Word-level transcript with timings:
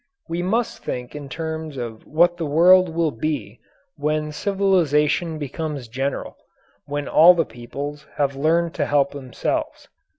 We 0.27 0.41
must 0.41 0.83
think 0.83 1.13
in 1.15 1.29
terms 1.29 1.77
of 1.77 2.07
what 2.07 2.37
the 2.37 2.45
world 2.47 2.89
will 2.89 3.11
be 3.11 3.59
when 3.97 4.31
civilization 4.31 5.37
becomes 5.37 5.87
general, 5.87 6.37
when 6.87 7.07
all 7.07 7.35
the 7.35 7.45
peoples 7.45 8.07
have 8.15 8.35
learned 8.35 8.73
to 8.73 8.87
help 8.87 9.11
themselves. 9.11 9.89